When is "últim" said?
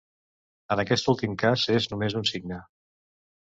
1.13-1.37